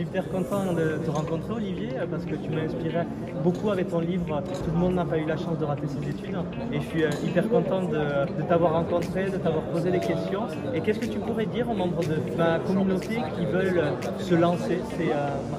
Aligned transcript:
suis 0.00 0.08
hyper 0.08 0.28
content 0.30 0.72
de 0.72 0.98
te 1.04 1.10
rencontrer 1.10 1.52
Olivier 1.52 1.90
euh, 1.96 2.06
parce 2.10 2.24
que 2.24 2.34
tu 2.34 2.48
m'as 2.50 2.62
inspiré 2.62 3.04
beaucoup 3.42 3.70
avec 3.70 3.90
ton 3.90 4.00
livre 4.00 4.42
Tout 4.64 4.70
le 4.72 4.78
monde 4.78 4.94
n'a 4.94 5.04
pas 5.04 5.18
eu 5.18 5.26
la 5.26 5.36
chance 5.36 5.58
de 5.58 5.64
rater 5.64 5.86
ses 5.88 6.08
études 6.08 6.36
et 6.72 6.80
je 6.80 6.86
suis 6.86 7.04
euh, 7.04 7.10
hyper 7.24 7.48
content 7.48 7.82
de, 7.82 7.98
t'avoir 8.48 8.72
rencontré, 8.74 9.30
de 9.30 9.36
t'avoir 9.36 9.62
posé 9.64 9.90
des 9.90 9.98
questions. 9.98 10.46
Et 10.74 10.80
qu'est-ce 10.80 11.00
que 11.00 11.06
tu 11.06 11.18
pourrais 11.18 11.46
dire 11.46 11.68
aux 11.68 11.74
membres 11.74 12.02
de 12.02 12.16
ma 12.36 12.58
communauté 12.60 13.16
qui 13.36 13.46
veulent 13.46 13.78
euh, 13.78 14.18
se 14.18 14.34
lancer? 14.34 14.78
C'est 14.96 15.10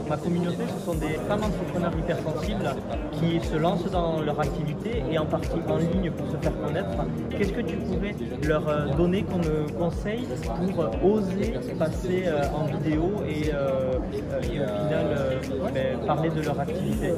ma, 0.10 0.18
communauté, 0.18 0.64
ce 0.78 0.86
sont 0.86 0.96
des 0.96 1.14
femmes 1.28 1.44
entrepreneurs 1.44 1.94
hypersensibles 1.98 2.76
qui 3.14 3.40
se 3.46 3.58
lancent 3.58 3.92
dans 3.92 4.22
leur 4.22 4.40
activité 4.40 5.04
et 5.12 5.18
en 5.18 5.26
partie 5.26 5.50
en 5.68 5.78
ligne 5.78 6.12
pour 6.12 6.28
se 6.28 6.38
faire 6.38 6.60
connaître. 6.62 6.90
Qu'est-ce 7.30 7.54
que 7.54 7.62
tu 7.62 7.78
pourrais 7.78 8.16
leur 8.48 8.96
donner 8.96 9.24
comme 9.24 9.42
conseil 9.78 10.28
pour 10.76 11.12
oser 11.12 11.54
passer 11.78 12.26
en 12.54 12.66
vidéo 12.78 13.24
et, 13.28 13.52
au 14.40 14.44
final 14.44 15.06
ben, 15.74 16.06
parler 16.06 16.30
de 16.30 16.42
leur 16.42 16.60
activité 16.60 17.14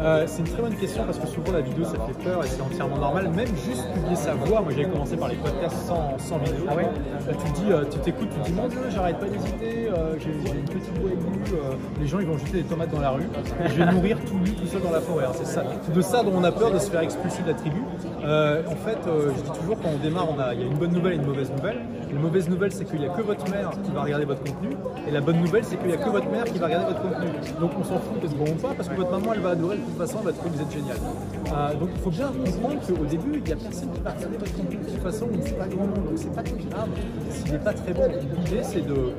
euh, 0.00 0.24
c'est 0.26 0.40
une 0.40 0.48
très 0.48 0.62
bonne 0.62 0.74
question 0.74 1.04
parce 1.04 1.18
que 1.18 1.26
souvent 1.26 1.52
la 1.52 1.60
vidéo 1.60 1.84
ça 1.84 1.92
fait 1.92 2.24
peur 2.24 2.44
et 2.44 2.46
c'est 2.46 2.60
entièrement 2.60 2.98
normal. 2.98 3.30
Même 3.30 3.48
juste 3.66 3.90
publier 3.92 4.16
sa 4.16 4.34
voix, 4.34 4.60
moi 4.60 4.72
j'ai 4.74 4.84
commencé 4.84 5.16
par 5.16 5.28
les 5.28 5.36
podcasts 5.36 5.86
sans, 5.86 6.18
sans 6.18 6.38
vidéo. 6.38 6.66
Ah 6.68 6.74
ouais 6.74 6.86
euh, 7.28 7.32
Tu 7.32 7.52
te 7.52 7.60
dis, 7.60 7.72
euh, 7.72 7.84
tu 7.90 7.98
t'écoutes, 7.98 8.28
tu 8.30 8.40
te 8.40 8.46
dis 8.46 8.52
mon 8.52 8.68
dieu, 8.68 8.80
j'arrête 8.90 9.18
pas 9.18 9.26
d'hésiter, 9.26 9.88
j'ai 10.18 10.30
une 10.30 10.64
petite 10.64 10.98
voix 10.98 11.10
aiguë, 11.10 11.56
les 12.00 12.06
gens 12.06 12.20
ils 12.20 12.26
vont 12.26 12.38
jeter 12.38 12.62
des 12.62 12.64
tomates 12.64 12.90
dans 12.90 13.00
la 13.00 13.10
rue, 13.10 13.28
et 13.64 13.68
je 13.68 13.74
vais 13.74 13.92
mourir 13.92 14.18
tout 14.26 14.38
nu 14.38 14.50
tout 14.50 14.66
seul 14.66 14.82
dans 14.82 14.90
la 14.90 15.00
forêt. 15.00 15.24
Hein, 15.24 15.32
c'est 15.34 15.46
ça, 15.46 15.64
de 15.94 16.00
ça 16.00 16.22
dont 16.22 16.32
on 16.34 16.44
a 16.44 16.52
peur 16.52 16.70
de 16.70 16.78
se 16.78 16.90
faire 16.90 17.00
expulser 17.00 17.42
de 17.42 17.48
la 17.48 17.54
tribu. 17.54 17.80
En 18.24 18.76
fait, 18.76 18.98
je 19.06 19.42
dis 19.42 19.58
toujours 19.60 19.76
quand 19.80 19.90
on 19.94 19.98
démarre, 19.98 20.28
on 20.30 20.38
a, 20.38 20.54
il 20.54 20.60
y 20.60 20.62
a 20.64 20.66
une 20.66 20.78
bonne 20.78 20.92
nouvelle 20.92 21.14
et 21.14 21.16
une 21.16 21.26
mauvaise 21.26 21.50
nouvelle. 21.50 21.80
La 22.14 22.20
mauvaise 22.20 22.48
nouvelle 22.48 22.70
c'est 22.70 22.84
qu'il 22.84 23.00
n'y 23.00 23.06
a 23.06 23.08
que 23.08 23.22
votre 23.22 23.50
mère 23.50 23.70
qui 23.82 23.90
va 23.90 24.02
regarder 24.02 24.24
votre 24.24 24.44
contenu, 24.44 24.76
et 25.06 25.10
la 25.10 25.20
bonne 25.20 25.40
nouvelle 25.40 25.64
c'est 25.64 25.76
qu'il 25.76 25.88
n'y 25.88 25.94
a 25.94 25.96
que 25.96 26.08
votre 26.08 26.30
mère 26.30 26.44
qui 26.44 26.58
va 26.58 26.66
regarder 26.66 26.94
votre 26.94 27.02
contenu. 27.02 27.26
Donc 27.60 27.72
on 27.76 27.82
s'en 27.82 27.98
fout 27.98 28.22
c'est 28.22 28.36
bon 28.36 28.44
ou 28.44 28.54
pas 28.54 28.72
parce 28.72 28.88
que 28.88 28.94
votre 28.94 29.10
maman 29.10 29.32
elle 29.34 29.40
va 29.40 29.50
adorer 29.50 29.78
de 29.78 29.82
toute 29.82 29.98
façon, 29.98 30.18
elle 30.20 30.26
va 30.26 30.32
trouver 30.32 30.50
que 30.50 30.56
vous 30.56 30.62
êtes 30.62 30.72
génial. 30.72 30.96
Euh, 30.96 31.74
donc 31.74 31.88
il 31.92 32.00
faut 32.00 32.10
bien 32.10 32.28
comprendre 32.28 32.80
qu'au 32.86 33.04
début, 33.04 33.32
il 33.34 33.42
n'y 33.42 33.52
a 33.52 33.56
personne 33.56 33.90
qui 33.90 34.00
va 34.00 34.10
regarder 34.12 34.36
votre 34.38 34.54
contenu 34.54 34.76
de 34.76 34.84
toute 34.84 35.02
façon, 35.02 35.28
il 35.32 35.40
n'est 35.40 35.50
pas 35.50 35.66
grand 35.66 35.86
monde, 35.86 36.04
donc 36.04 36.16
c'est 36.16 36.34
pas 36.34 36.42
très 36.42 36.64
grave 36.70 36.88
s'il 37.30 37.52
n'est 37.52 37.58
pas 37.58 37.72
très 37.72 37.92
bon. 37.92 38.08
L'idée 38.44 38.62
c'est 38.62 38.86
de 38.86 39.12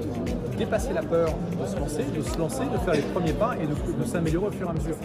dépasser 0.58 0.94
la 0.94 1.02
peur, 1.02 1.30
de 1.60 1.66
se 1.66 1.78
lancer, 1.78 2.04
de 2.16 2.22
se 2.22 2.38
lancer, 2.38 2.64
de 2.72 2.78
faire 2.80 2.94
les 2.94 3.02
premiers 3.02 3.34
pas 3.34 3.56
et 3.62 3.68
de, 3.68 4.06
s'améliorer 4.06 4.48
au 4.48 4.52
fur 4.52 4.68
et 4.68 4.70
à 4.70 4.74
mesure. 4.74 4.96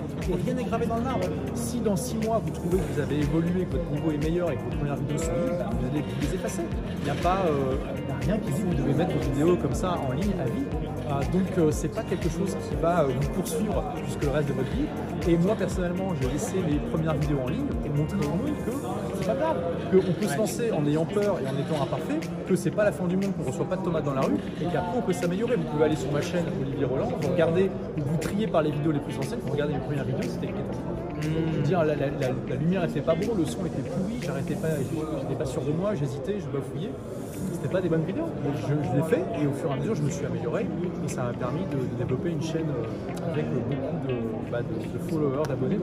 Rien 0.44 0.54
n'est 0.54 0.64
gravé 0.64 0.86
dans 0.86 0.96
le 0.96 1.02
marbre. 1.02 1.26
Si 1.54 1.80
dans 1.80 1.96
six 1.96 2.16
mois 2.16 2.40
vous 2.44 2.50
trouvez 2.50 2.78
que 2.78 2.92
vous 2.94 3.00
avez 3.00 3.18
évolué, 3.18 3.64
que 3.64 3.76
votre 3.76 3.90
niveau 3.90 4.10
est 4.12 4.18
meilleur 4.18 4.50
et 4.50 4.56
que 4.56 4.62
vos 4.62 4.76
premières 4.76 4.96
vidéos 4.96 5.18
sont 5.18 5.32
mieux, 5.32 5.52
vous 5.52 5.86
allez 5.90 6.04
les 6.20 6.34
effacer. 6.34 6.62
Il 6.98 7.04
n'y 7.04 7.10
a 7.10 7.22
pas 7.22 7.38
euh, 7.46 7.76
rien 8.22 8.38
qui 8.38 8.52
dit 8.52 8.62
que 8.62 8.66
vous 8.66 8.74
devez 8.74 8.94
mettre 8.94 9.12
vos 9.12 9.32
vidéos 9.32 9.56
comme 9.56 9.74
ça 9.74 9.96
en 10.08 10.12
ligne 10.12 10.32
à 10.40 10.44
vie. 10.44 10.64
Ah, 11.12 11.20
donc 11.33 11.58
euh, 11.58 11.70
c'est 11.72 11.92
pas 11.92 12.05
quelque 12.05 12.28
chose 12.28 12.56
qui 12.69 12.77
va 12.80 13.00
euh, 13.00 13.08
vous 13.20 13.28
poursuivre 13.30 13.83
jusque 14.06 14.22
le 14.22 14.30
reste 14.30 14.48
de 14.48 14.53
votre 14.53 14.70
vie. 14.70 14.86
Et 15.28 15.36
moi 15.36 15.56
personnellement, 15.56 16.14
j'ai 16.20 16.28
laissé 16.28 16.55
mes 16.58 16.78
premières 16.91 17.14
vidéos 17.14 17.41
en 17.44 17.48
ligne 17.48 17.67
et 17.84 17.89
montrer 17.89 18.19
au 18.19 18.30
monde 18.30 18.55
que 18.64 18.70
c'est 19.19 19.27
pas 19.27 19.34
grave, 19.34 19.56
qu'on 19.91 20.12
peut 20.12 20.27
se 20.27 20.36
lancer 20.36 20.70
en 20.70 20.86
ayant 20.86 21.05
peur 21.05 21.39
et 21.41 21.48
en 21.48 21.58
étant 21.58 21.83
imparfait, 21.83 22.20
que 22.47 22.55
c'est 22.55 22.70
pas 22.70 22.84
la 22.84 22.92
fin 22.92 23.06
du 23.06 23.17
monde, 23.17 23.33
qu'on 23.36 23.50
reçoit 23.50 23.69
pas 23.69 23.77
de 23.77 23.83
tomates 23.83 24.05
dans 24.05 24.14
la 24.14 24.20
rue 24.20 24.36
et 24.61 24.64
qu'après 24.67 24.98
on 24.98 25.02
peut 25.02 25.12
s'améliorer. 25.12 25.56
Vous 25.56 25.64
pouvez 25.64 25.84
aller 25.84 25.97
sur 25.97 26.12
ma 26.12 26.22
chaîne 26.22 26.44
Olivier 26.62 26.84
Roland, 26.84 27.11
vous 27.20 27.28
regardez, 27.28 27.70
vous 27.97 28.17
triez 28.19 28.47
par 28.47 28.62
les 28.62 28.70
vidéos 28.70 28.92
les 28.92 29.00
plus 29.00 29.19
anciennes, 29.19 29.41
vous 29.45 29.52
regardez 29.52 29.74
les 29.74 29.80
premières 29.80 30.05
vidéos, 30.05 30.22
c'était 30.22 30.47
catastrophe. 30.47 31.00
Je 31.22 31.56
veux 31.56 31.62
dire, 31.62 31.84
la, 31.84 32.55
lumière 32.55 32.84
était 32.84 33.00
pas 33.00 33.14
bon, 33.14 33.34
le 33.36 33.45
son 33.45 33.67
était 33.67 33.83
pourri, 33.83 34.20
j'arrêtais 34.22 34.55
pas, 34.55 34.69
j'étais 34.78 35.34
pas 35.34 35.45
sûr 35.45 35.62
de 35.62 35.72
moi, 35.72 35.95
j'hésitais, 35.95 36.36
je 36.39 36.47
bafouillais 36.47 36.92
c'était 37.61 37.72
pas 37.72 37.80
des 37.80 37.89
bonnes 37.89 38.05
vidéos. 38.05 38.28
je, 38.69 38.97
l'ai 38.97 39.02
fait 39.05 39.22
et 39.41 39.47
au 39.47 39.52
fur 39.52 39.70
et 39.70 39.72
à 39.72 39.77
mesure, 39.77 39.95
je 39.95 40.02
me 40.02 40.11
suis 40.11 40.24
amélioré 40.24 40.67
ça 41.08 41.24
m'a 41.24 41.32
permis 41.32 41.64
de, 41.70 41.96
développer 41.98 42.30
une 42.30 42.42
chaîne 42.42 42.68
euh, 42.68 43.32
avec 43.32 43.46
beaucoup 43.46 44.06
de, 44.06 44.50
bah, 44.50 44.58
followers, 45.08 45.42
d'abonnés. 45.48 45.78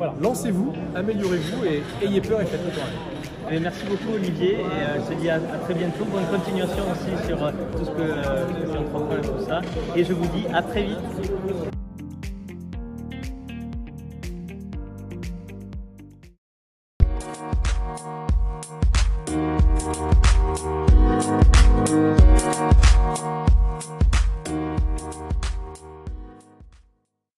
Euh, 0.00 0.06
lancez-vous, 0.20 0.72
améliorez-vous 0.94 1.64
et 1.64 1.82
ayez 2.06 2.20
peur 2.20 2.40
et 2.40 2.46
faites-le 2.46 2.70
quand 2.70 2.86
même. 2.86 3.52
Eh 3.52 3.58
merci 3.58 3.84
beaucoup 3.86 4.14
Olivier 4.14 4.52
et 4.52 4.62
euh, 4.62 5.00
je 5.04 5.14
te 5.14 5.20
dis 5.20 5.28
à, 5.30 5.40
très 5.40 5.74
bientôt. 5.74 6.04
Bonne 6.04 6.38
continuation 6.38 6.84
aussi 6.92 7.26
sur 7.26 7.38
tout 7.38 7.84
ce 7.84 7.90
que 7.90 8.72
tu 8.72 8.78
entreprends 8.78 9.16
et 9.16 9.20
tout 9.20 9.44
ça. 9.46 9.60
Et 9.96 10.04
je 10.04 10.12
vous 10.12 10.26
dis 10.26 10.46
à 10.52 10.62
très 10.62 10.82
vite. 10.82 11.39